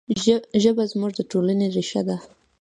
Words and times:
ژبه 0.63 0.83
زموږ 0.91 1.11
د 1.15 1.19
ټولنې 1.31 1.67
ریښه 1.75 2.01
ده. 2.07 2.17